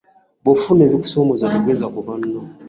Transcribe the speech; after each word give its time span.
Bwofuna 0.43 0.81
ebikusomooza 0.87 1.51
tegeza 1.55 1.85
ku 1.93 1.99
banno. 2.07 2.41